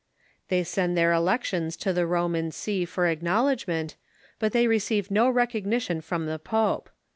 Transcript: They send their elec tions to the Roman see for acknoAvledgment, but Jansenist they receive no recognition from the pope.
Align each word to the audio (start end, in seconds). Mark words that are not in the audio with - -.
They 0.47 0.63
send 0.63 0.97
their 0.97 1.11
elec 1.11 1.43
tions 1.43 1.77
to 1.77 1.93
the 1.93 2.07
Roman 2.07 2.49
see 2.51 2.85
for 2.85 3.03
acknoAvledgment, 3.03 3.97
but 4.39 4.47
Jansenist 4.47 4.53
they 4.53 4.65
receive 4.67 5.11
no 5.11 5.29
recognition 5.29 6.01
from 6.01 6.25
the 6.25 6.39
pope. 6.39 6.89